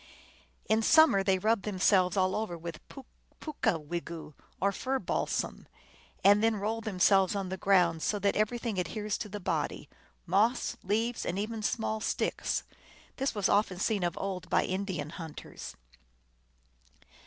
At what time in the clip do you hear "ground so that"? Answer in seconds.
7.57-8.35